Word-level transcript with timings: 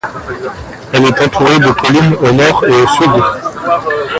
Elle 0.93 1.05
est 1.05 1.21
entourée 1.21 1.59
de 1.59 1.69
collines 1.73 2.15
au 2.15 2.31
nord 2.31 2.65
et 2.65 2.71
au 2.73 2.87
sud. 2.87 4.01